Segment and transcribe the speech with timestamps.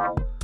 [0.00, 0.39] Ciao.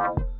[0.00, 0.39] Thank you.